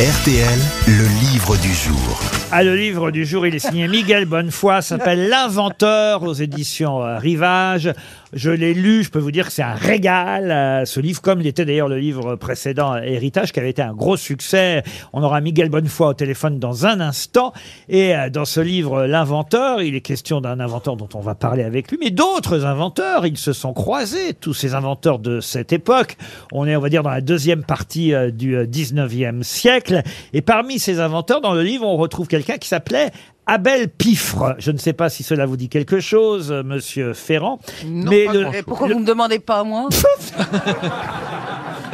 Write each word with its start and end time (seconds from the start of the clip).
RTL, 0.00 0.58
le 0.86 1.04
livre 1.20 1.56
du 1.58 1.72
jour. 1.74 2.18
Ah, 2.50 2.64
le 2.64 2.74
livre 2.74 3.10
du 3.10 3.26
jour, 3.26 3.46
il 3.46 3.54
est 3.54 3.58
signé 3.58 3.86
Miguel 3.88 4.24
Bonnefoy, 4.24 4.82
s'appelle 4.82 5.28
L'inventeur 5.30 6.22
aux 6.22 6.32
éditions 6.32 7.04
euh, 7.04 7.18
Rivage. 7.18 7.92
Je 8.32 8.50
l'ai 8.50 8.72
lu, 8.72 9.02
je 9.02 9.10
peux 9.10 9.18
vous 9.18 9.30
dire 9.30 9.46
que 9.46 9.52
c'est 9.52 9.62
un 9.62 9.74
régal, 9.74 10.50
euh, 10.50 10.84
ce 10.86 11.00
livre, 11.00 11.20
comme 11.20 11.40
l'était 11.40 11.66
d'ailleurs 11.66 11.88
le 11.88 11.98
livre 11.98 12.36
précédent, 12.36 12.96
Héritage, 12.96 13.52
qui 13.52 13.60
avait 13.60 13.70
été 13.70 13.82
un 13.82 13.92
gros 13.92 14.16
succès. 14.16 14.82
On 15.12 15.22
aura 15.22 15.40
Miguel 15.40 15.68
Bonnefoy 15.68 16.08
au 16.08 16.14
téléphone 16.14 16.58
dans 16.58 16.86
un 16.86 17.00
instant. 17.00 17.52
Et 17.88 18.16
euh, 18.16 18.30
dans 18.30 18.46
ce 18.46 18.60
livre, 18.60 19.06
L'inventeur, 19.06 19.82
il 19.82 19.94
est 19.94 20.00
question 20.00 20.40
d'un 20.40 20.58
inventeur 20.60 20.96
dont 20.96 21.08
on 21.14 21.20
va 21.20 21.34
parler 21.34 21.62
avec 21.62 21.90
lui, 21.90 21.98
mais 22.00 22.10
d'autres 22.10 22.64
inventeurs, 22.64 23.26
ils 23.26 23.36
se 23.36 23.52
sont 23.52 23.74
croisés, 23.74 24.32
tous 24.32 24.54
ces 24.54 24.74
inventeurs 24.74 25.18
de 25.18 25.40
cette 25.40 25.72
époque. 25.72 26.16
On 26.52 26.66
est, 26.66 26.74
on 26.74 26.80
va 26.80 26.88
dire, 26.88 27.02
dans 27.02 27.10
la 27.10 27.20
deuxième 27.20 27.62
partie 27.62 28.14
euh, 28.14 28.30
du 28.30 28.56
euh, 28.56 28.64
19e 28.64 29.42
siècle. 29.42 30.02
Et 30.32 30.40
parmi 30.40 30.78
ces 30.78 31.00
inventeurs, 31.00 31.42
dans 31.42 31.52
le 31.52 31.62
livre, 31.62 31.86
on 31.86 31.96
retrouve 31.98 32.28
quelqu'un 32.28 32.56
qui 32.56 32.68
s'appelait 32.68 33.10
Abel 33.46 33.88
Pifre. 33.88 34.54
Je 34.58 34.70
ne 34.70 34.78
sais 34.78 34.92
pas 34.92 35.08
si 35.08 35.22
cela 35.22 35.46
vous 35.46 35.56
dit 35.56 35.68
quelque 35.68 35.98
chose, 36.00 36.52
euh, 36.52 36.62
monsieur 36.62 37.12
Ferrand. 37.12 37.58
mais 37.86 38.26
le- 38.26 38.54
Et 38.54 38.62
pourquoi 38.62 38.88
vous 38.88 39.00
me 39.00 39.04
demandez 39.04 39.38
pas 39.40 39.64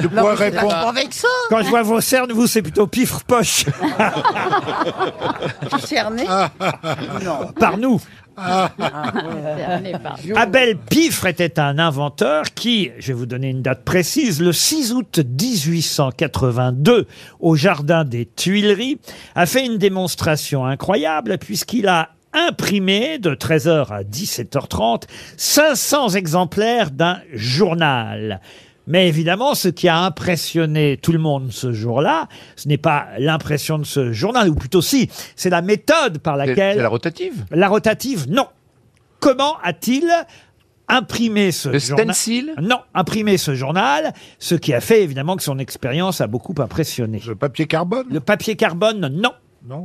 pourrais 0.07 0.35
répondre. 0.35 0.75
avec 0.75 1.13
ça 1.13 1.27
quand 1.51 1.63
je 1.63 1.69
vois 1.69 1.83
vos 1.83 2.01
cernes, 2.01 2.33
vous, 2.33 2.47
c'est 2.47 2.63
plutôt 2.63 2.87
Pifre 2.87 3.23
Poche 3.27 3.65
Cerné 5.85 6.25
Non. 7.25 7.53
par 7.59 7.79
nous. 7.79 8.01
Abel 10.37 10.77
Pifre 10.77 11.27
était 11.27 11.59
un 11.59 11.79
inventeur 11.79 12.45
qui, 12.55 12.91
je 12.99 13.09
vais 13.09 13.13
vous 13.15 13.27
donner 13.27 13.51
une 13.51 13.63
date 13.63 13.85
précise, 13.85 14.41
le 14.41 14.53
6 14.53 14.93
août 14.93 15.19
1882, 15.19 17.07
au 17.41 17.57
Jardin 17.57 18.05
des 18.05 18.27
Tuileries, 18.27 18.99
a 19.35 19.47
fait 19.47 19.65
une 19.67 19.79
démonstration 19.79 20.65
incroyable 20.65 21.39
puisqu'il 21.39 21.89
a 21.89 22.11
imprimé 22.33 23.19
de 23.19 23.35
13h 23.35 23.91
à 23.93 24.03
17h30 24.03 25.05
500 25.37 26.11
exemplaires 26.11 26.91
d'un 26.91 27.19
journal. 27.33 28.41
Mais 28.89 29.07
évidemment, 29.07 29.55
ce 29.55 29.69
qui 29.69 29.87
a 29.87 29.99
impressionné 29.99 30.97
tout 30.97 31.13
le 31.13 31.19
monde 31.19 31.53
ce 31.53 31.73
jour-là, 31.73 32.27
ce 32.57 32.69
n'est 32.69 32.79
pas 32.79 33.07
l'impression 33.19 33.79
de 33.79 33.85
ce 33.85 34.13
journal, 34.13 34.49
ou 34.49 34.55
plutôt 34.55 34.81
si, 34.81 35.11
c'est 35.37 35.51
la 35.51 35.61
méthode 35.61 36.19
par 36.19 36.37
laquelle... 36.37 36.77
c'est 36.77 36.83
la 36.83 36.89
rotative? 36.89 37.45
La 37.51 37.69
rotative, 37.69 38.27
non. 38.31 38.47
Comment 39.21 39.59
a-t-il 39.63 40.11
imprimé 40.89 41.53
ce 41.53 41.69
Le 41.69 41.79
journal 41.79 42.15
stencil? 42.15 42.55
Non, 42.63 42.81
imprimé 42.95 43.37
ce 43.37 43.55
journal, 43.55 44.15
ce 44.39 44.55
qui 44.55 44.73
a 44.73 44.81
fait 44.81 45.03
évidemment 45.03 45.37
que 45.37 45.43
son 45.43 45.59
expérience 45.59 46.23
a 46.23 46.27
beaucoup 46.27 46.55
impressionné. 46.59 47.21
Le 47.27 47.35
papier 47.35 47.67
carbone? 47.67 48.07
Le 48.11 48.21
papier 48.21 48.57
carbone, 48.57 49.07
non. 49.13 49.33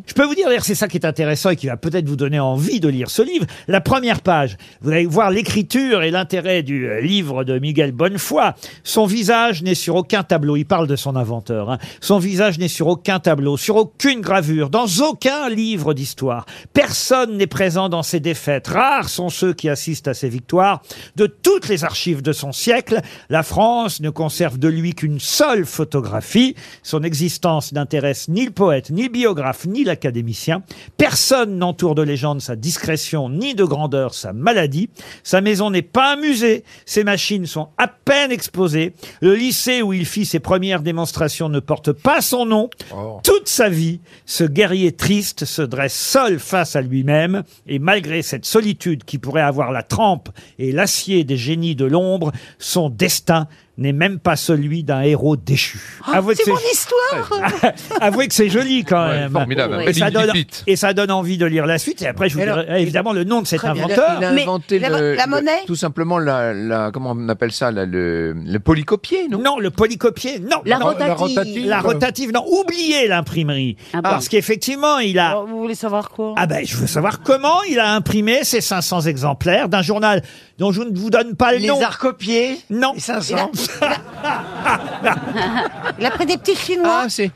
Je 0.05 0.13
peux 0.13 0.23
vous 0.23 0.35
dire, 0.35 0.47
d'ailleurs, 0.47 0.63
c'est 0.63 0.75
ça 0.75 0.87
qui 0.87 0.97
est 0.97 1.05
intéressant 1.05 1.49
et 1.49 1.55
qui 1.55 1.67
va 1.67 1.77
peut-être 1.77 2.07
vous 2.07 2.15
donner 2.15 2.39
envie 2.39 2.79
de 2.79 2.87
lire 2.87 3.09
ce 3.09 3.21
livre. 3.21 3.45
La 3.67 3.81
première 3.81 4.21
page, 4.21 4.57
vous 4.81 4.91
allez 4.91 5.05
voir 5.07 5.31
l'écriture 5.31 6.03
et 6.03 6.11
l'intérêt 6.11 6.61
du 6.61 6.87
euh, 6.87 7.01
livre 7.01 7.43
de 7.43 7.57
Miguel 7.57 7.91
Bonnefoy. 7.91 8.53
Son 8.83 9.05
visage 9.05 9.63
n'est 9.63 9.73
sur 9.75 9.95
aucun 9.95 10.23
tableau. 10.23 10.55
Il 10.55 10.65
parle 10.65 10.87
de 10.87 10.95
son 10.95 11.15
inventeur. 11.15 11.71
hein. 11.71 11.79
Son 12.01 12.19
visage 12.19 12.59
n'est 12.59 12.67
sur 12.67 12.87
aucun 12.87 13.19
tableau, 13.19 13.57
sur 13.57 13.75
aucune 13.75 14.21
gravure, 14.21 14.69
dans 14.69 14.85
aucun 15.01 15.49
livre 15.49 15.93
d'histoire. 15.93 16.45
Personne 16.73 17.37
n'est 17.37 17.47
présent 17.47 17.89
dans 17.89 18.03
ses 18.03 18.19
défaites. 18.19 18.67
Rares 18.67 19.09
sont 19.09 19.29
ceux 19.29 19.53
qui 19.53 19.69
assistent 19.69 20.07
à 20.07 20.13
ses 20.13 20.29
victoires. 20.29 20.81
De 21.15 21.25
toutes 21.25 21.67
les 21.67 21.83
archives 21.83 22.21
de 22.21 22.31
son 22.31 22.51
siècle, 22.51 23.01
la 23.29 23.43
France 23.43 24.01
ne 24.01 24.11
conserve 24.11 24.59
de 24.59 24.67
lui 24.67 24.93
qu'une 24.93 25.19
seule 25.19 25.65
photographie. 25.65 26.55
Son 26.83 27.03
existence 27.03 27.71
n'intéresse 27.73 28.27
ni 28.29 28.45
le 28.45 28.51
poète, 28.51 28.91
ni 28.91 29.03
le 29.03 29.09
biographe, 29.09 29.62
ni 29.65 29.83
l'académicien. 29.83 30.63
Personne 30.97 31.57
n'entoure 31.57 31.95
de 31.95 32.01
légende 32.01 32.41
sa 32.41 32.55
discrétion, 32.55 33.29
ni 33.29 33.55
de 33.55 33.63
grandeur 33.63 34.13
sa 34.13 34.33
maladie. 34.33 34.89
Sa 35.23 35.41
maison 35.41 35.69
n'est 35.69 35.81
pas 35.81 36.13
un 36.13 36.15
musée. 36.17 36.63
Ses 36.85 37.03
machines 37.03 37.45
sont 37.45 37.69
à 37.77 37.87
peine 37.87 38.31
exposées. 38.31 38.93
Le 39.21 39.35
lycée 39.35 39.81
où 39.81 39.93
il 39.93 40.05
fit 40.05 40.25
ses 40.25 40.39
premières 40.39 40.81
démonstrations 40.81 41.49
ne 41.49 41.59
porte 41.59 41.91
pas 41.91 42.21
son 42.21 42.45
nom. 42.45 42.69
Oh. 42.93 43.19
Toute 43.23 43.47
sa 43.47 43.69
vie, 43.69 43.99
ce 44.25 44.43
guerrier 44.43 44.91
triste 44.91 45.45
se 45.45 45.61
dresse 45.61 45.97
seul 45.97 46.39
face 46.39 46.75
à 46.75 46.81
lui-même, 46.81 47.43
et 47.67 47.79
malgré 47.79 48.21
cette 48.21 48.45
solitude 48.45 49.03
qui 49.03 49.17
pourrait 49.17 49.41
avoir 49.41 49.71
la 49.71 49.83
trempe 49.83 50.29
et 50.59 50.71
l'acier 50.71 51.23
des 51.23 51.37
génies 51.37 51.75
de 51.75 51.85
l'ombre, 51.85 52.31
son 52.59 52.89
destin 52.89 53.47
n'est 53.77 53.91
même 53.93 54.19
pas 54.19 54.35
celui 54.35 54.83
d'un 54.83 55.01
héros 55.01 55.35
déchu. 55.35 55.79
Avouez 56.11 56.35
que 56.35 56.43
C'est 56.43 56.51
mon 56.51 56.57
histoire 56.71 57.41
Avouez 58.01 58.27
que 58.27 58.33
c'est 58.33 58.49
joli 58.49 58.83
quand 58.83 59.03
Ouais, 59.07 59.21
même. 59.21 59.31
formidable, 59.31 59.83
Et 59.87 59.93
ça, 59.93 60.11
donne, 60.11 60.31
et 60.67 60.75
ça 60.75 60.93
donne 60.93 61.09
envie 61.11 61.37
de 61.39 61.45
lire 61.47 61.65
la 61.65 61.79
suite. 61.79 62.01
Et 62.03 62.07
après, 62.07 62.29
je 62.29 62.35
vous 62.35 62.41
alors, 62.41 62.63
dirai 62.63 62.81
évidemment 62.81 63.13
le 63.13 63.23
nom 63.23 63.41
de 63.41 63.47
cet 63.47 63.59
Très 63.59 63.73
bien. 63.73 63.85
inventeur. 63.85 64.17
Il 64.19 64.25
a 64.25 64.31
Mais 64.31 64.43
inventé 64.43 64.77
la- 64.79 64.89
le, 64.89 65.15
la 65.15 65.25
le- 65.25 65.29
monnaie 65.29 65.63
tout 65.65 65.75
simplement 65.75 66.19
la, 66.19 66.53
la- 66.53 66.91
comment 66.93 67.13
on 67.17 67.29
appelle 67.29 67.51
ça 67.51 67.71
le, 67.71 68.33
le 68.33 68.59
polycopier, 68.59 69.27
non? 69.27 69.39
Non, 69.39 69.59
le 69.59 69.71
polycopier, 69.71 70.39
non. 70.39 70.61
La 70.65 70.77
Non, 70.77 70.85
rotative. 70.87 71.67
La 71.67 71.79
rotative, 71.81 72.31
non. 72.31 72.45
Oubliez 72.47 73.07
l'imprimerie. 73.07 73.77
Ah 73.93 73.97
bon 73.97 74.01
Parce 74.03 74.29
qu'effectivement, 74.29 74.99
il 74.99 75.17
a... 75.17 75.35
Vous 75.47 75.59
voulez 75.59 75.75
savoir 75.75 76.09
quoi? 76.11 76.35
Ah 76.37 76.45
ben, 76.45 76.63
je 76.65 76.77
veux 76.77 76.87
savoir 76.87 77.21
comment 77.23 77.63
il 77.69 77.79
a 77.79 77.93
imprimé 77.95 78.43
ces 78.43 78.61
500 78.61 79.01
exemplaires 79.01 79.67
d'un 79.67 79.81
journal 79.81 80.21
dont 80.59 80.71
je 80.71 80.83
ne 80.83 80.95
vous 80.95 81.09
donne 81.09 81.35
pas 81.35 81.51
le 81.53 81.57
Les 81.57 81.67
nom. 81.67 81.81
a 81.81 81.89
recopiés 81.89 82.59
Non. 82.69 82.91
Les 82.93 82.99
500 82.99 83.33
Il 83.35 83.39
a 83.39 83.49
pris 86.15 86.25
des 86.25 86.37
petits 86.37 86.55
chinois 86.55 87.01
Ah, 87.03 87.09
c'est. 87.09 87.31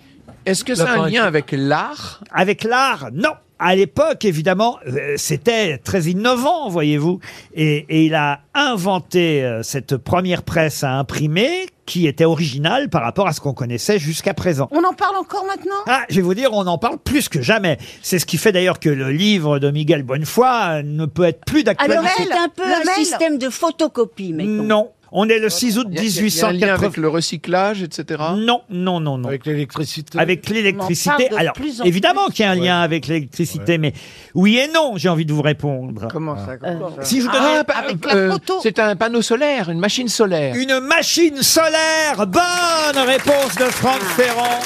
Est-ce 0.46 0.64
que 0.64 0.76
c'est 0.76 0.84
un 0.84 1.10
lien 1.10 1.24
avec 1.24 1.52
l'art 1.52 2.22
Avec 2.32 2.64
l'art, 2.64 3.10
non. 3.14 3.32
À 3.60 3.76
l'époque, 3.76 4.24
évidemment, 4.24 4.78
euh, 4.88 5.16
c'était 5.18 5.80
très 5.80 6.04
innovant, 6.04 6.70
voyez-vous. 6.70 7.20
Et, 7.56 7.86
et 7.90 8.06
il 8.06 8.14
a 8.14 8.42
inventé 8.54 9.44
euh, 9.44 9.64
cette 9.64 9.98
première 9.98 10.44
presse 10.44 10.84
à 10.84 10.92
imprimer 10.94 11.66
qui 11.88 12.06
était 12.06 12.26
originale 12.26 12.88
par 12.90 13.02
rapport 13.02 13.28
à 13.28 13.34
ce 13.34 13.42
qu'on 13.42 13.54
connaissait 13.54 13.98
jusqu'à 13.98 14.36
présent. 14.36 14.68
On 14.72 14.84
en 14.84 14.94
parle 14.94 15.16
encore 15.16 15.44
maintenant? 15.46 15.74
Ah, 15.88 16.04
je 16.10 16.18
vais 16.18 16.22
vous 16.22 16.36
dire, 16.36 16.52
on 16.54 16.68
en 16.68 16.78
parle 16.78 17.00
plus 17.00 17.30
que 17.30 17.42
jamais. 17.42 17.80
C'est 18.04 18.20
ce 18.20 18.28
qui 18.28 18.38
fait 18.38 18.52
d'ailleurs 18.52 18.80
que 18.80 18.90
le 18.90 19.10
livre 19.10 19.58
de 19.58 19.72
Miguel 19.72 20.04
Bonnefoy 20.04 20.48
euh, 20.48 20.82
ne 20.84 21.08
peut 21.08 21.24
être 21.24 21.44
plus 21.44 21.64
Alors 21.66 22.04
d'actualité. 22.04 22.30
c'est 22.32 22.38
un 22.38 22.50
peu 22.50 22.64
Le 22.64 22.74
un 22.74 22.84
mail. 22.86 22.96
système 23.06 23.38
de 23.40 23.50
photocopie, 23.50 24.34
mettons. 24.34 24.64
Non. 24.64 24.92
On 25.12 25.30
est 25.30 25.40
le 25.40 25.50
6 25.50 25.78
août 25.78 25.88
Il 25.90 25.96
y 25.96 26.00
a- 26.00 26.02
il 26.04 26.08
y 26.08 26.20
a- 26.20 26.22
il 26.22 26.36
y 26.36 26.42
a 26.42 26.48
un 26.48 26.52
lien 26.52 26.58
1880. 26.58 26.74
avec 26.86 26.98
le 26.98 27.08
recyclage, 27.10 27.82
etc. 27.82 28.24
Non, 28.38 28.62
non, 28.70 29.00
non, 29.00 29.18
non. 29.18 29.28
Avec 29.28 29.46
l'électricité. 29.46 30.20
Avec 30.20 30.50
l'électricité. 30.50 31.10
On 31.10 31.14
en 31.14 31.18
parle 31.18 31.32
de 31.32 31.36
Alors, 31.40 31.54
plus 31.54 31.82
en 31.82 31.86
évidemment 31.86 32.28
qu'il 32.28 32.44
y 32.46 32.48
a 32.48 32.52
un 32.52 32.56
lien 32.56 32.82
avec 32.82 33.08
l'électricité, 33.08 33.78
mais 33.78 33.94
oui 34.36 34.58
et 34.58 34.68
non, 34.74 34.94
j'ai 34.98 35.10
envie 35.10 35.26
de 35.26 35.32
vous 35.34 35.42
répondre. 35.42 36.08
Comment 36.12 36.36
ça, 36.36 36.58
comment 36.58 36.96
ça 36.96 37.04
Si 37.04 37.22
je 37.22 37.26
vous 37.26 37.32
donnais 37.32 37.58
Ah, 37.60 37.64
pa- 37.64 37.74
avec 37.76 38.06
la 38.06 38.32
photo. 38.32 38.60
C'est 38.62 38.80
un 38.80 38.96
panneau 38.96 39.22
solaire, 39.22 39.70
une 39.70 39.80
machine 39.80 40.08
solaire. 40.10 40.56
une 40.56 40.80
machine 40.82 41.42
solaire, 41.42 42.28
bonne 42.28 43.04
réponse 43.06 43.56
de 43.56 43.64
Franck 43.66 44.02
Ferrand. 44.02 44.60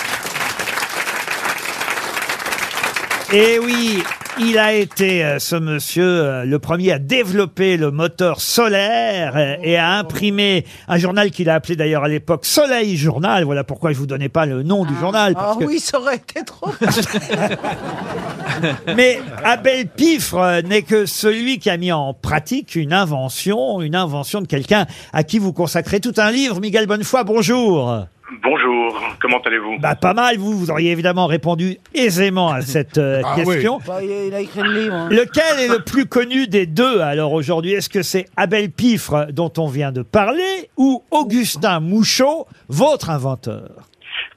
Et 3.34 3.60
oui, 3.60 4.04
il 4.42 4.58
a 4.58 4.74
été, 4.74 5.24
euh, 5.24 5.40
ce 5.40 5.56
monsieur, 5.56 6.04
euh, 6.04 6.44
le 6.44 6.60
premier 6.60 6.92
à 6.92 7.00
développer 7.00 7.78
le 7.78 7.90
moteur 7.90 8.42
solaire 8.42 9.34
euh, 9.38 9.56
et 9.64 9.78
à 9.78 9.92
imprimer 9.94 10.66
un 10.90 10.98
journal 10.98 11.32
qu'il 11.32 11.50
a 11.50 11.54
appelé 11.56 11.78
d'ailleurs 11.78 12.04
à 12.04 12.10
l'époque 12.10 12.46
Soleil 12.46 12.98
Journal. 12.98 13.46
Voilà 13.46 13.64
pourquoi 13.64 13.94
je 13.94 13.98
vous 13.98 14.06
donnais 14.06 14.28
pas 14.28 14.46
le 14.46 14.64
nom 14.64 14.84
du 14.84 14.94
journal. 15.00 15.34
Ah 15.38 15.44
parce 15.46 15.58
que- 15.60 15.64
oui, 15.64 15.80
ça 15.80 15.98
aurait 16.00 16.18
été 16.18 16.44
trop 16.44 16.72
Mais 18.98 19.22
Abel 19.46 19.88
Pifre 19.88 20.38
euh, 20.38 20.62
n'est 20.62 20.82
que 20.82 21.06
celui 21.06 21.58
qui 21.60 21.70
a 21.70 21.78
mis 21.78 21.94
en 21.94 22.14
pratique 22.14 22.76
une 22.76 22.92
invention, 22.92 23.82
une 23.82 23.96
invention 23.96 24.42
de 24.42 24.48
quelqu'un 24.48 24.88
à 25.14 25.24
qui 25.24 25.40
vous 25.40 25.54
consacrez 25.54 26.02
tout 26.02 26.14
un 26.18 26.32
livre. 26.32 26.60
Miguel 26.60 26.86
Bonnefoy, 26.86 27.24
bonjour. 27.24 28.08
Bonjour, 28.42 28.98
comment 29.22 29.40
allez-vous 29.42 29.78
Bah 29.80 29.96
pas 29.96 30.14
mal, 30.14 30.38
vous, 30.38 30.54
vous 30.58 30.72
auriez 30.72 30.92
évidemment 30.92 31.28
répondu 31.28 31.76
aisément 31.94 32.50
à 32.50 32.62
cette 32.62 32.98
euh, 32.98 33.22
Ah 33.26 33.36
question. 33.36 33.80
Bah, 33.86 34.00
Il 34.02 34.34
a 34.34 34.40
écrit 34.40 34.62
le 34.62 34.72
livre. 34.84 34.94
hein. 34.96 35.10
Lequel 35.12 35.60
est 35.60 35.68
le 35.68 35.84
plus 35.84 36.06
connu 36.06 36.48
des 36.48 36.66
deux 36.66 37.02
alors 37.02 37.34
aujourd'hui? 37.34 37.74
Est-ce 37.74 37.90
que 37.90 38.02
c'est 38.02 38.28
Abel 38.38 38.72
Pifre 38.72 39.28
dont 39.34 39.52
on 39.58 39.68
vient 39.68 39.92
de 39.92 40.02
parler 40.02 40.70
ou 40.78 41.04
Augustin 41.12 41.82
Mouchot, 41.82 42.46
votre 42.70 43.10
inventeur? 43.10 43.70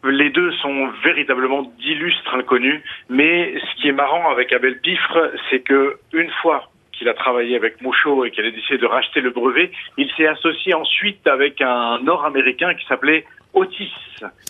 Les 0.02 0.30
deux 0.30 0.50
sont 0.60 0.88
véritablement 1.04 1.62
d'illustres 1.80 2.34
inconnus, 2.34 2.82
mais 3.08 3.54
ce 3.58 3.80
qui 3.80 3.88
est 3.88 3.92
marrant 3.92 4.28
avec 4.30 4.52
Abel 4.52 4.80
Pifre, 4.80 5.30
c'est 5.50 5.60
que 5.60 5.98
une 6.12 6.30
fois 6.42 6.68
qu'il 6.92 7.08
a 7.08 7.14
travaillé 7.14 7.56
avec 7.56 7.80
Mouchot 7.80 8.24
et 8.24 8.30
qu'il 8.32 8.44
a 8.44 8.50
décidé 8.50 8.78
de 8.78 8.86
racheter 8.86 9.20
le 9.20 9.30
brevet, 9.30 9.70
il 9.98 10.08
s'est 10.16 10.26
associé 10.26 10.74
ensuite 10.74 11.26
avec 11.26 11.60
un 11.60 12.00
Nord-Américain 12.02 12.74
qui 12.74 12.84
s'appelait 12.86 13.24
Otis. 13.54 13.90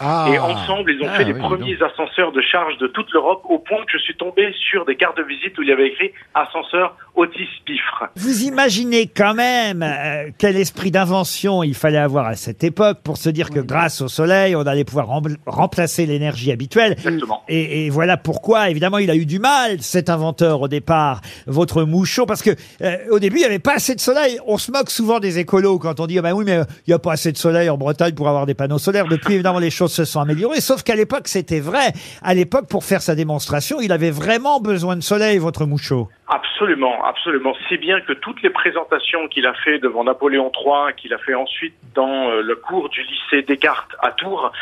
Ah. 0.00 0.28
Et 0.32 0.38
ensemble, 0.38 0.92
ils 0.92 1.02
ont 1.04 1.08
Ah, 1.10 1.16
fait 1.16 1.24
les 1.24 1.32
oui, 1.32 1.40
premiers 1.40 1.76
ascenseurs 1.82 2.32
de 2.32 2.40
charge 2.40 2.76
de 2.78 2.86
toute 2.86 3.10
l'Europe, 3.12 3.42
au 3.48 3.58
point 3.58 3.78
que 3.84 3.92
je 3.92 3.98
suis 3.98 4.14
tombé 4.16 4.52
sur 4.70 4.84
des 4.84 4.96
cartes 4.96 5.16
de 5.16 5.22
visite 5.22 5.56
où 5.58 5.62
il 5.62 5.68
y 5.68 5.72
avait 5.72 5.88
écrit 5.88 6.12
ascenseur 6.34 6.96
Otis 7.14 7.48
Piffre. 7.64 8.04
Vous 8.16 8.44
imaginez 8.44 9.06
quand 9.08 9.34
même 9.34 9.82
euh, 9.82 10.30
quel 10.38 10.56
esprit 10.56 10.90
d'invention 10.90 11.62
il 11.62 11.74
fallait 11.74 11.98
avoir 11.98 12.26
à 12.26 12.34
cette 12.36 12.62
époque 12.62 12.98
pour 13.02 13.16
se 13.16 13.30
dire 13.30 13.50
que 13.50 13.60
grâce 13.60 14.00
au 14.00 14.08
soleil, 14.08 14.54
on 14.54 14.62
allait 14.62 14.84
pouvoir 14.84 15.06
rem- 15.08 15.36
remplacer 15.46 16.06
l'énergie 16.06 16.52
habituelle. 16.52 16.92
Exactement. 16.92 17.42
Et, 17.48 17.86
et 17.86 17.90
voilà 17.90 18.16
pourquoi, 18.16 18.70
évidemment, 18.70 18.98
il 18.98 19.10
a 19.10 19.16
eu 19.16 19.26
du 19.26 19.38
mal, 19.38 19.80
cet 19.80 20.08
inventeur, 20.10 20.60
au 20.60 20.68
départ, 20.68 21.20
votre 21.46 21.82
mouchot, 21.84 22.26
parce 22.26 22.42
que 22.42 22.50
euh, 22.82 22.96
au 23.10 23.18
début, 23.18 23.36
il 23.36 23.40
n'y 23.40 23.46
avait 23.46 23.58
pas 23.58 23.74
assez 23.74 23.94
de 23.94 24.00
soleil. 24.00 24.38
On 24.46 24.58
se 24.58 24.70
moque 24.70 24.90
souvent 24.90 25.18
des 25.20 25.38
écolos 25.38 25.78
quand 25.78 26.00
on 26.00 26.06
dit, 26.06 26.18
ah 26.18 26.22
ben 26.22 26.32
oui, 26.32 26.44
mais 26.46 26.58
euh, 26.58 26.64
il 26.86 26.90
n'y 26.90 26.94
a 26.94 26.98
pas 26.98 27.12
assez 27.12 27.32
de 27.32 27.38
soleil 27.38 27.70
en 27.70 27.76
Bretagne 27.78 28.14
pour 28.14 28.28
avoir 28.28 28.46
des 28.46 28.54
panneaux 28.54 28.78
solaires. 28.78 28.93
Depuis, 29.02 29.34
évidemment, 29.34 29.58
les 29.58 29.70
choses 29.70 29.92
se 29.92 30.04
sont 30.04 30.20
améliorées, 30.20 30.60
sauf 30.60 30.82
qu'à 30.82 30.94
l'époque, 30.94 31.26
c'était 31.26 31.60
vrai. 31.60 31.92
À 32.22 32.34
l'époque, 32.34 32.68
pour 32.68 32.84
faire 32.84 33.02
sa 33.02 33.14
démonstration, 33.14 33.80
il 33.80 33.92
avait 33.92 34.10
vraiment 34.12 34.60
besoin 34.60 34.96
de 34.96 35.02
soleil, 35.02 35.38
votre 35.38 35.66
mouchot. 35.66 36.08
Absolument, 36.28 37.04
absolument. 37.04 37.54
Si 37.68 37.76
bien 37.76 38.00
que 38.00 38.12
toutes 38.12 38.42
les 38.42 38.50
présentations 38.50 39.26
qu'il 39.28 39.46
a 39.46 39.54
fait 39.54 39.78
devant 39.78 40.04
Napoléon 40.04 40.52
III, 40.54 40.94
qu'il 40.96 41.12
a 41.12 41.18
fait 41.18 41.34
ensuite 41.34 41.74
dans 41.94 42.30
euh, 42.30 42.42
le 42.42 42.56
cours 42.56 42.88
du 42.88 43.02
lycée 43.02 43.42
Descartes 43.42 43.96
à 44.00 44.12
Tours, 44.12 44.52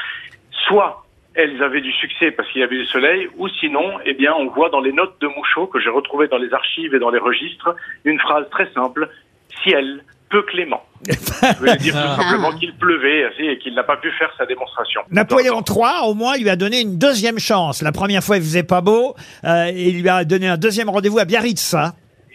soit 0.67 1.05
elles 1.35 1.63
avaient 1.63 1.81
du 1.81 1.93
succès 1.93 2.31
parce 2.31 2.49
qu'il 2.51 2.61
y 2.61 2.65
avait 2.65 2.79
du 2.79 2.87
soleil, 2.87 3.29
ou 3.37 3.49
sinon, 3.49 3.99
eh 4.05 4.15
bien, 4.15 4.35
on 4.35 4.49
voit 4.49 4.71
dans 4.71 4.81
les 4.81 4.93
notes 4.93 5.21
de 5.21 5.27
Mouchot 5.27 5.67
que 5.67 5.81
j'ai 5.81 5.91
retrouvées 5.91 6.29
dans 6.29 6.39
les 6.39 6.53
archives 6.53 6.95
et 6.95 6.99
dans 6.99 7.11
les 7.11 7.19
registres 7.19 7.75
une 8.05 8.19
phrase 8.19 8.49
très 8.51 8.71
simple 8.73 9.09
ciel 9.63 10.03
peu 10.33 10.43
clément. 10.43 10.83
Je 11.09 11.59
voulais 11.59 11.77
dire 11.77 11.95
tout 11.95 12.21
simplement 12.23 12.51
qu'il 12.59 12.75
pleuvait 12.77 13.25
assez 13.25 13.45
et 13.45 13.59
qu'il 13.59 13.75
n'a 13.75 13.85
pas 13.85 13.97
pu 13.99 14.11
faire 14.13 14.31
sa 14.39 14.47
démonstration. 14.47 15.03
Napoléon 15.11 15.63
III, 15.69 16.09
au 16.09 16.15
moins, 16.15 16.37
lui 16.39 16.49
a 16.49 16.57
donné 16.57 16.81
une 16.81 16.99
deuxième 16.99 17.39
chance. 17.39 17.83
La 17.83 17.93
première 17.93 18.25
fois, 18.25 18.39
il 18.39 18.43
faisait 18.43 18.63
pas 18.63 18.81
beau. 18.81 19.15
euh, 19.45 19.67
et 19.67 19.89
il 19.91 20.01
lui 20.03 20.09
a 20.09 20.25
donné 20.25 20.49
un 20.49 20.57
deuxième 20.57 20.89
rendez-vous 20.89 21.19
à 21.19 21.25
Biarritz. 21.25 21.75
hein. 21.75 21.93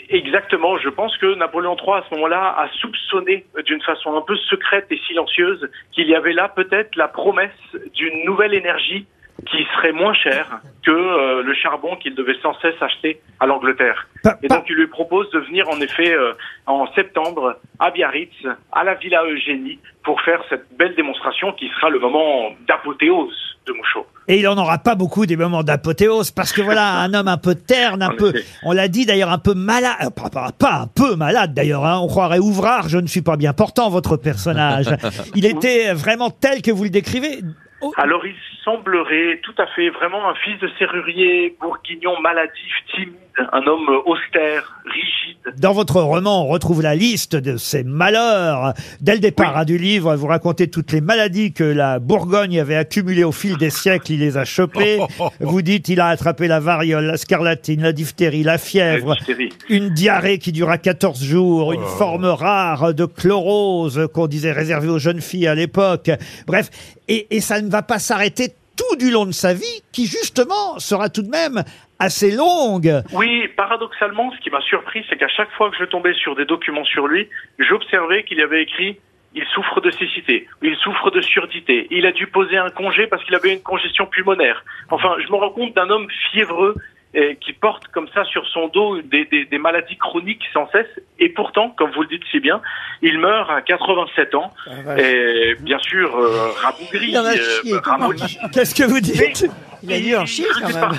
Exactement. 0.09 0.77
Je 0.77 0.89
pense 0.89 1.17
que 1.17 1.35
Napoléon 1.35 1.75
III, 1.75 1.95
à 1.97 2.03
ce 2.09 2.15
moment-là, 2.15 2.55
a 2.57 2.69
soupçonné 2.79 3.45
euh, 3.57 3.63
d'une 3.63 3.81
façon 3.81 4.15
un 4.15 4.21
peu 4.21 4.35
secrète 4.50 4.85
et 4.91 5.00
silencieuse 5.07 5.67
qu'il 5.91 6.07
y 6.07 6.15
avait 6.15 6.33
là 6.33 6.47
peut-être 6.55 6.95
la 6.95 7.07
promesse 7.09 7.51
d'une 7.93 8.23
nouvelle 8.25 8.53
énergie 8.53 9.05
qui 9.45 9.63
serait 9.75 9.92
moins 9.92 10.13
chère 10.16 10.60
que 10.84 10.92
euh, 10.92 11.44
le 11.44 11.54
charbon 11.54 11.95
qu'il 11.98 12.16
devait 12.16 12.36
sans 12.42 12.54
cesse 12.60 12.74
acheter 12.81 13.22
à 13.39 13.45
l'Angleterre. 13.45 14.07
Et 14.42 14.48
donc 14.48 14.66
il 14.69 14.75
lui 14.75 14.88
propose 14.88 15.30
de 15.31 15.39
venir 15.39 15.69
en 15.69 15.80
effet 15.80 16.12
euh, 16.13 16.34
en 16.66 16.92
septembre 16.94 17.57
à 17.80 17.92
Biarritz, 17.92 18.34
à 18.72 18.84
la 18.84 18.95
Villa 18.95 19.24
Eugénie, 19.25 19.80
pour 20.04 20.19
faire 20.22 20.42
cette 20.50 20.66
belle 20.78 20.95
démonstration 20.95 21.51
qui 21.54 21.68
sera 21.69 21.89
le 21.89 22.00
moment 22.00 22.50
d'apothéose 22.68 23.36
de 23.68 23.74
Mouchot. 23.74 24.07
Et 24.28 24.39
il 24.39 24.48
en 24.48 24.57
aura 24.57 24.78
pas 24.80 24.95
beaucoup 24.95 25.25
des 25.25 25.36
moments 25.38 25.63
d'apothéose 25.63 26.31
parce 26.31 26.51
que 26.51 26.62
voilà, 26.62 26.95
un 27.01 27.13
homme 27.13 27.28
un 27.28 27.38
peu 27.38 27.54
terne, 27.54 28.01
un 28.01 28.10
En 28.10 28.16
peu, 28.16 28.30
effet. 28.36 28.45
on 28.63 28.72
l'a 28.72 28.88
dit 28.88 29.06
d'ailleurs, 29.06 29.31
un 29.31 29.38
peu 29.39 29.54
malade, 29.54 29.95
euh, 30.04 30.10
pas, 30.10 30.30
pas- 30.30 30.51
pas 30.57 30.74
un 30.84 30.88
peu 30.88 31.16
malade 31.16 31.54
d'ailleurs, 31.54 31.86
hein, 31.86 32.00
on 32.01 32.07
croirait 32.07 32.39
ouvrard, 32.39 32.89
je 32.89 32.98
ne 32.98 33.07
suis 33.07 33.22
pas 33.22 33.36
bien 33.38 33.54
portant 33.54 33.89
votre 33.89 34.18
personnage. 34.18 34.88
Il 35.36 35.45
était 35.45 35.94
vraiment 35.94 36.30
tel 36.31 36.62
que 36.62 36.72
vous 36.72 36.84
le 36.86 36.89
décrivez. 36.89 37.39
Oh, 37.81 37.94
Alors 37.98 38.25
il 38.25 38.34
semblerait 38.67 39.39
tout 39.43 39.55
à 39.57 39.67
fait 39.67 39.89
vraiment 39.89 40.29
un 40.29 40.35
fils 40.35 40.59
de 40.59 40.69
serrurier, 40.77 41.55
bourguignon, 41.61 42.19
maladif, 42.19 42.73
timide, 42.93 43.13
un 43.53 43.65
homme 43.65 43.89
austère, 44.05 44.75
rigide. 44.85 45.37
Dans 45.57 45.71
votre 45.71 46.01
roman, 46.01 46.43
on 46.43 46.47
retrouve 46.47 46.81
la 46.81 46.93
liste 46.93 47.37
de 47.37 47.55
ses 47.55 47.83
malheurs. 47.85 48.73
Dès 48.99 49.13
le 49.13 49.19
départ 49.19 49.57
hein, 49.57 49.63
du 49.63 49.77
livre, 49.77 50.15
vous 50.15 50.27
racontez 50.27 50.69
toutes 50.69 50.91
les 50.91 50.99
maladies 50.99 51.53
que 51.53 51.63
la 51.63 51.99
Bourgogne 51.99 52.59
avait 52.59 52.75
accumulées 52.75 53.23
au 53.23 53.31
fil 53.31 53.57
des 53.57 53.69
siècles. 53.69 54.11
Il 54.13 54.19
les 54.19 54.37
a 54.37 54.43
chopées. 54.43 54.99
Vous 55.39 55.61
dites, 55.61 55.87
il 55.87 56.01
a 56.01 56.07
attrapé 56.07 56.47
la 56.47 56.59
variole, 56.59 57.05
la 57.05 57.17
scarlatine, 57.17 57.81
la 57.81 57.93
diphtérie, 57.93 58.43
la 58.43 58.57
fièvre. 58.57 59.09
La 59.09 59.15
diphtérie. 59.15 59.53
Une 59.69 59.89
diarrhée 59.89 60.39
qui 60.39 60.51
dura 60.51 60.77
14 60.77 61.23
jours, 61.23 61.73
une 61.73 61.85
forme 61.85 62.25
rare 62.25 62.93
de 62.93 63.05
chlorose 63.05 64.09
qu'on 64.13 64.27
disait 64.27 64.51
réservée 64.51 64.89
aux 64.89 64.99
jeunes 64.99 65.21
filles 65.21 65.47
à 65.47 65.55
l'époque. 65.55 66.11
Bref, 66.47 66.69
et, 67.07 67.27
et 67.29 67.39
ça 67.39 67.61
ne 67.61 67.69
va 67.69 67.83
pas 67.83 67.99
s'arrêter 67.99 68.49
tout 68.89 68.95
du 68.98 69.12
long 69.12 69.25
de 69.25 69.31
sa 69.31 69.54
vie, 69.54 69.81
qui 69.92 70.06
justement 70.06 70.80
sera 70.80 71.10
tout 71.10 71.22
de 71.22 71.30
même 71.30 71.63
assez 72.00 72.31
longue. 72.31 73.01
Oui, 73.13 73.48
paradoxalement, 73.56 74.31
ce 74.31 74.42
qui 74.42 74.50
m'a 74.50 74.62
surpris, 74.62 75.06
c'est 75.10 75.18
qu'à 75.18 75.28
chaque 75.28 75.51
fois 75.51 75.69
que 75.72 75.78
je 75.78 75.86
tombais 75.86 76.13
sur 76.13 76.36
des 76.36 76.45
documents 76.45 76.86
sur 76.86 77.07
lui, 77.07 77.28
j'observais 77.60 78.24
qu'il 78.24 78.38
y 78.38 78.42
avait 78.42 78.63
écrit 78.63 78.98
il 79.36 79.45
souffre 79.54 79.81
de 79.81 79.92
cécité, 79.92 80.48
il 80.63 80.75
souffre 80.78 81.12
de 81.12 81.22
surdité, 81.22 81.88
il 81.92 82.07
a 82.07 82.12
dû 82.12 82.25
poser 82.25 82.57
un 82.57 82.72
congé 82.72 83.06
parce 83.06 83.24
qu'il 83.24 83.36
avait 83.36 83.54
une 83.54 83.62
congestion 83.62 84.07
pulmonaire. 84.07 84.63
Enfin, 84.89 85.16
je 85.24 85.31
me 85.31 85.36
rends 85.36 85.51
compte 85.51 85.75
d'un 85.75 85.89
homme 85.89 86.07
fiévreux 86.31 86.74
eh, 87.13 87.36
qui 87.38 87.54
porte 87.54 87.88
comme 87.88 88.07
ça 88.13 88.24
sur 88.25 88.45
son 88.48 88.68
dos 88.68 89.01
des, 89.01 89.25
des- 89.25 89.45
des 89.45 89.57
maladies 89.57 89.98
chroniques 89.98 90.44
sans 90.54 90.69
cesse, 90.71 90.88
et 91.19 91.30
pourtant, 91.30 91.69
comme 91.69 91.92
vous 91.92 92.01
le 92.04 92.07
dites 92.09 92.24
si 92.31 92.39
bien, 92.39 92.62
il 93.01 93.18
meurt 93.19 93.50
à 93.50 93.62
87 93.62 94.36
ans, 94.36 94.54
et 94.98 95.56
bien 95.62 95.80
sûr, 95.80 96.15
euh, 96.18 96.50
rabougri, 96.62 97.09
Il 97.09 97.18
en 97.18 97.25
a 97.25 97.33
euh. 97.33 98.12
Qu'est-ce 98.54 98.75
que 98.75 98.83
vous 98.83 99.00
dites 99.00 99.45
Il 99.83 99.94
a 99.94 100.00
dû 100.00 100.15
en 100.15 100.25
chier 100.25 100.45
quand 100.62 100.68
même. 100.68 100.92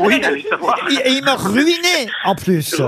Oui. 0.00 0.14
Et 1.04 1.10
il 1.10 1.24
meurt 1.24 1.40
ruiné 1.40 2.06
en 2.24 2.34
plus. 2.34 2.80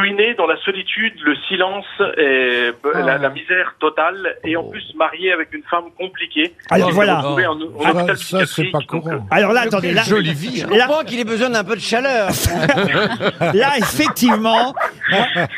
Ruiné 0.00 0.34
dans 0.34 0.46
la 0.46 0.56
solitude, 0.64 1.12
le 1.24 1.34
silence, 1.48 1.84
et 2.18 2.70
Ah. 2.94 3.00
la, 3.02 3.18
la 3.18 3.28
misère 3.30 3.74
totale, 3.80 4.36
et 4.44 4.56
en 4.56 4.64
plus 4.64 4.82
marié 4.96 5.32
avec 5.32 5.52
une 5.52 5.62
femme 5.70 5.84
compliquée. 5.98 6.52
Alors 6.70 6.88
s'est 6.88 6.94
voilà. 6.94 7.20
retrouvé 7.20 7.46
en- 7.46 7.52
en 7.52 7.84
Ah, 7.84 7.90
hôpital 7.92 8.16
ça, 8.18 8.46
c'est 8.46 8.64
pas 8.70 8.78
donc, 8.78 8.86
courant. 8.88 9.26
Alors 9.30 9.52
là, 9.52 9.62
attendez, 9.62 9.92
là, 9.92 10.02
Jolie 10.02 10.34
vie. 10.34 10.62
hein. 10.62 10.68
Je 10.72 10.78
là, 10.78 10.86
comprends 10.86 11.04
qu'il 11.04 11.20
ait 11.20 11.24
besoin 11.24 11.50
d'un 11.50 11.64
peu 11.64 11.76
de 11.76 11.80
chaleur. 11.80 12.30
là, 13.54 13.72
effectivement, 13.78 14.74
euh, 15.12 15.16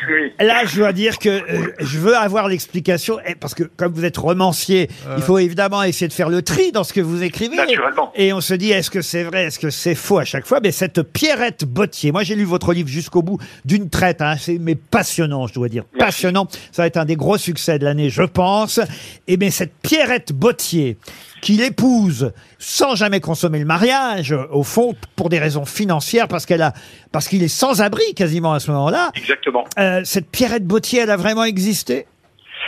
oui. 0.09 0.31
là, 0.39 0.65
je 0.65 0.77
dois 0.79 0.93
dire 0.93 1.17
que 1.19 1.29
euh, 1.29 1.73
je 1.79 1.99
veux 1.99 2.15
avoir 2.15 2.47
l'explication, 2.47 3.17
parce 3.39 3.53
que 3.55 3.63
comme 3.63 3.93
vous 3.93 4.05
êtes 4.05 4.17
romancier, 4.17 4.89
il 5.17 5.23
faut 5.23 5.37
évidemment 5.39 5.83
essayer 5.83 6.07
de 6.07 6.13
faire 6.13 6.29
le 6.29 6.41
tri 6.41 6.71
dans 6.71 6.83
ce 6.83 6.93
que 6.93 7.01
vous 7.01 7.23
écrivez. 7.23 7.55
Naturellement. 7.57 8.11
Et 8.15 8.33
on 8.33 8.41
se 8.41 8.53
dit, 8.53 8.71
est-ce 8.71 8.89
que 8.91 9.01
c'est 9.01 9.23
vrai, 9.23 9.45
est-ce 9.45 9.59
que 9.59 9.69
c'est 9.69 9.95
faux 9.95 10.19
à 10.19 10.25
chaque 10.25 10.45
fois? 10.45 10.59
Mais 10.61 10.71
cette 10.71 11.01
Pierrette 11.03 11.65
Bottier, 11.65 12.11
moi 12.11 12.23
j'ai 12.23 12.35
lu 12.35 12.43
votre 12.43 12.73
livre 12.73 12.89
jusqu'au 12.89 13.21
bout 13.21 13.39
d'une 13.65 13.89
traite, 13.89 14.21
hein, 14.21 14.32
mais 14.59 14.75
passionnant, 14.75 15.47
je 15.47 15.53
dois 15.53 15.69
dire, 15.69 15.83
passionnant. 15.97 16.47
Ça 16.71 16.83
va 16.83 16.87
être 16.87 16.97
un 16.97 17.05
des 17.05 17.15
gros 17.15 17.37
succès 17.37 17.79
de 17.79 17.85
l'année, 17.85 18.09
je 18.09 18.23
pense. 18.23 18.79
Et 19.27 19.37
bien 19.37 19.49
cette 19.49 19.73
Pierrette 19.81 20.33
Bottier, 20.33 20.97
qu'il 21.41 21.61
épouse 21.61 22.31
sans 22.57 22.95
jamais 22.95 23.19
consommer 23.19 23.59
le 23.59 23.65
mariage, 23.65 24.31
euh, 24.31 24.45
au 24.51 24.63
fond, 24.63 24.95
pour 25.15 25.29
des 25.29 25.39
raisons 25.39 25.65
financières, 25.65 26.27
parce 26.27 26.45
qu'elle 26.45 26.61
a, 26.61 26.73
parce 27.11 27.27
qu'il 27.27 27.43
est 27.43 27.47
sans 27.47 27.81
abri 27.81 28.13
quasiment 28.15 28.53
à 28.53 28.59
ce 28.59 28.71
moment-là. 28.71 29.11
Exactement. 29.15 29.65
Euh, 29.77 30.01
cette 30.03 30.29
Pierrette 30.29 30.65
Bottier, 30.65 31.01
elle 31.01 31.09
a 31.09 31.17
vraiment 31.17 31.43
existé? 31.43 32.05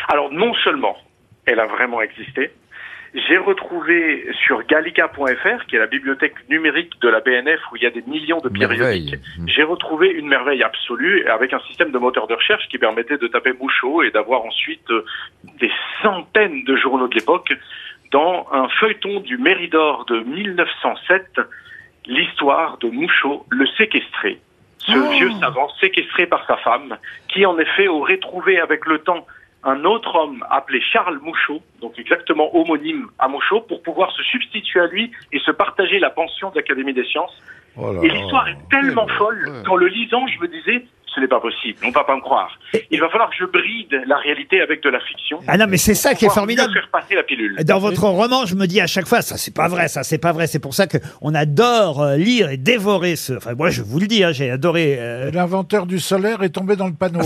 Alors 0.09 0.31
non 0.31 0.53
seulement 0.63 0.95
elle 1.45 1.59
a 1.59 1.67
vraiment 1.67 2.01
existé, 2.01 2.51
j'ai 3.15 3.37
retrouvé 3.37 4.27
sur 4.45 4.65
gallica.fr, 4.65 5.65
qui 5.67 5.75
est 5.75 5.79
la 5.79 5.87
bibliothèque 5.87 6.33
numérique 6.49 6.99
de 7.01 7.07
la 7.07 7.21
BNF 7.21 7.59
où 7.71 7.77
il 7.77 7.83
y 7.83 7.85
a 7.85 7.89
des 7.89 8.03
millions 8.07 8.39
de 8.39 8.49
périodiques, 8.49 8.79
Merveille. 8.79 9.19
Mm. 9.39 9.47
j'ai 9.47 9.63
retrouvé 9.63 10.09
une 10.09 10.27
merveille 10.27 10.63
absolue 10.63 11.25
avec 11.27 11.53
un 11.53 11.59
système 11.67 11.91
de 11.91 11.97
moteur 11.97 12.27
de 12.27 12.33
recherche 12.33 12.67
qui 12.67 12.77
permettait 12.77 13.17
de 13.17 13.27
taper 13.27 13.53
Mouchot 13.53 14.03
et 14.03 14.11
d'avoir 14.11 14.43
ensuite 14.43 14.89
euh, 14.91 15.05
des 15.59 15.71
centaines 16.01 16.63
de 16.65 16.75
journaux 16.75 17.07
de 17.07 17.15
l'époque 17.15 17.53
dans 18.11 18.47
un 18.51 18.67
feuilleton 18.79 19.21
du 19.21 19.37
Méridor 19.37 20.05
de 20.05 20.19
1907, 20.19 21.39
l'histoire 22.07 22.77
de 22.79 22.89
Mouchot, 22.89 23.45
le 23.49 23.65
séquestré. 23.77 24.39
Ce 24.79 25.13
vieux 25.15 25.31
savant 25.39 25.69
séquestré 25.79 26.27
par 26.27 26.45
sa 26.45 26.57
femme, 26.57 26.97
qui 27.29 27.45
en 27.45 27.57
effet 27.57 27.87
aurait 27.87 28.17
trouvé 28.17 28.59
avec 28.59 28.85
le 28.85 28.99
temps 28.99 29.25
un 29.65 29.83
autre 29.83 30.15
homme 30.15 30.45
appelé 30.51 30.79
Charles 30.79 31.19
Mouchot, 31.23 31.61
donc 31.81 31.97
exactement 31.97 32.55
homonyme 32.55 33.07
à 33.17 33.27
Mouchot, 33.27 33.61
pour 33.61 33.81
pouvoir 33.81 34.11
se 34.11 34.21
substituer 34.23 34.79
à 34.79 34.87
lui 34.87 35.11
et 35.33 35.39
se 35.39 35.51
partager 35.51 35.99
la 35.99 36.11
pension 36.11 36.51
de 36.51 36.55
l'Académie 36.55 36.93
des 36.93 37.03
sciences. 37.05 37.35
Oh 37.75 37.91
là 37.91 37.99
Et 38.03 38.09
l'histoire 38.09 38.47
est 38.47 38.57
tellement 38.69 39.07
folle 39.17 39.63
qu'en 39.65 39.75
le 39.75 39.87
lisant, 39.87 40.25
je 40.27 40.39
me 40.39 40.47
disais, 40.47 40.85
ce 41.15 41.21
n'est 41.21 41.27
pas 41.27 41.39
possible, 41.39 41.79
on 41.85 41.91
va 41.91 42.03
pas 42.03 42.15
me 42.15 42.21
croire. 42.21 42.49
Il 42.91 42.99
va 42.99 43.09
falloir 43.09 43.29
que 43.29 43.35
je 43.39 43.45
bride 43.45 44.01
la 44.07 44.17
réalité 44.17 44.61
avec 44.61 44.83
de 44.83 44.89
la 44.89 44.99
fiction. 44.99 45.39
Ah 45.47 45.57
non, 45.57 45.65
mais 45.69 45.77
c'est 45.77 45.95
ça 45.95 46.13
qui 46.13 46.25
est 46.25 46.29
formidable. 46.29 46.73
faire 46.73 46.89
passer 46.91 47.15
la 47.15 47.23
pilule. 47.23 47.55
Dans 47.63 47.79
votre 47.79 48.03
roman, 48.03 48.45
je 48.45 48.55
me 48.55 48.67
dis 48.67 48.81
à 48.81 48.87
chaque 48.87 49.07
fois, 49.07 49.21
ça 49.21 49.37
c'est 49.37 49.53
pas 49.55 49.67
vrai, 49.67 49.87
ça 49.87 50.03
c'est 50.03 50.17
pas 50.17 50.31
vrai. 50.33 50.47
C'est 50.47 50.59
pour 50.59 50.73
ça 50.73 50.87
que 50.87 50.97
on 51.21 51.33
adore 51.33 52.01
euh, 52.03 52.17
lire 52.17 52.49
et 52.49 52.57
dévorer 52.57 53.15
ce. 53.15 53.33
Enfin, 53.33 53.53
moi 53.55 53.69
je 53.69 53.81
vous 53.81 53.99
le 53.99 54.07
dis, 54.07 54.23
hein, 54.23 54.31
j'ai 54.33 54.51
adoré. 54.51 54.97
euh, 54.99 55.31
L'inventeur 55.31 55.85
du 55.85 55.99
solaire 55.99 56.43
est 56.43 56.49
tombé 56.49 56.75
dans 56.75 56.87
le 56.87 56.93
panneau. 56.93 57.21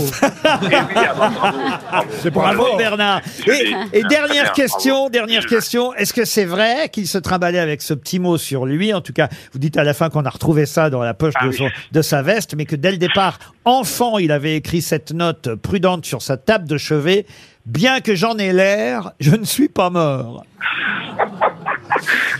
Oui, 0.62 0.68
ah 0.74 1.14
bravo, 1.14 1.36
bravo. 1.40 2.08
C'est 2.10 2.30
pas 2.30 2.40
Bravo. 2.40 2.76
Bernard. 2.76 3.20
Et, 3.46 3.98
et 3.98 4.02
dernière 4.04 4.52
question, 4.52 4.94
bravo. 4.94 5.10
dernière 5.10 5.46
question. 5.46 5.94
Est-ce 5.94 6.12
que 6.12 6.24
c'est 6.24 6.44
vrai 6.44 6.88
qu'il 6.90 7.06
se 7.06 7.18
trimballait 7.18 7.58
avec 7.58 7.82
ce 7.82 7.94
petit 7.94 8.18
mot 8.18 8.36
sur 8.38 8.66
lui? 8.66 8.92
En 8.94 9.00
tout 9.00 9.12
cas, 9.12 9.28
vous 9.52 9.58
dites 9.58 9.76
à 9.76 9.84
la 9.84 9.94
fin 9.94 10.08
qu'on 10.10 10.24
a 10.24 10.30
retrouvé 10.30 10.66
ça 10.66 10.90
dans 10.90 11.02
la 11.02 11.14
poche 11.14 11.34
Ah 11.36 11.44
de, 11.44 11.50
oui. 11.50 11.56
son- 11.56 11.70
de 11.92 12.02
sa 12.02 12.22
veste, 12.22 12.54
mais 12.56 12.64
que 12.66 12.76
dès 12.76 12.90
le 12.90 12.96
départ, 12.98 13.38
enfant, 13.64 14.18
il 14.18 14.32
avait 14.32 14.56
écrit 14.56 14.82
cette 14.82 15.12
note 15.12 15.54
prudente 15.56 16.04
sur 16.04 16.22
sa 16.22 16.36
table 16.36 16.66
de 16.68 16.78
chevet. 16.78 17.26
Bien 17.66 18.00
que 18.00 18.14
j'en 18.14 18.36
ai 18.38 18.52
l'air, 18.52 19.12
je 19.20 19.34
ne 19.36 19.44
suis 19.44 19.68
pas 19.68 19.90
mort. 19.90 20.44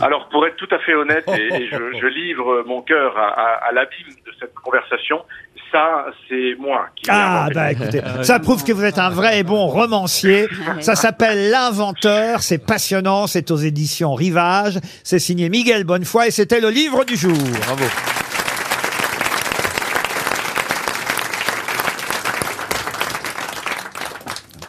Alors, 0.00 0.28
pour 0.30 0.46
être 0.46 0.56
tout 0.56 0.68
à 0.74 0.78
fait 0.78 0.94
honnête, 0.94 1.24
et, 1.28 1.54
et 1.54 1.68
je, 1.70 1.76
je 2.00 2.06
livre 2.06 2.64
mon 2.66 2.80
cœur 2.82 3.16
à, 3.18 3.28
à- 3.28 3.68
à 3.68 3.72
l'abîme 3.72 4.14
de 4.26 4.32
cette 4.40 4.54
conversation, 4.54 5.18
ça, 5.70 6.06
c'est 6.28 6.56
moi 6.58 6.86
qui 6.96 7.04
Ah, 7.10 7.48
bah 7.54 7.70
écoutez, 7.70 8.00
ça 8.22 8.40
prouve 8.40 8.64
que 8.64 8.72
vous 8.72 8.82
êtes 8.84 8.98
un 8.98 9.10
vrai 9.10 9.38
et 9.40 9.42
bon 9.44 9.66
romancier. 9.66 10.48
Ça 10.80 10.96
s'appelle 10.96 11.50
L'Inventeur, 11.50 12.42
c'est 12.42 12.58
passionnant, 12.64 13.26
c'est 13.28 13.50
aux 13.50 13.56
éditions 13.56 14.14
Rivage, 14.14 14.78
c'est 15.04 15.18
signé 15.20 15.48
Miguel 15.48 15.84
Bonnefoy 15.84 16.28
et 16.28 16.30
c'était 16.32 16.60
le 16.60 16.70
livre 16.70 17.04
du 17.04 17.16
jour. 17.16 17.36
Bravo. 17.66 17.84